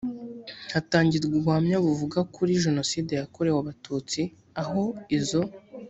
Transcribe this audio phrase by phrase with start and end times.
[0.73, 4.21] hatangirwa ubuhamya buvuga kuri jenoside yakorewe abatutsi
[4.61, 4.83] aho
[5.19, 5.41] izo